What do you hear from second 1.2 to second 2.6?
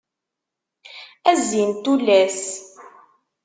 A zzin n tullas.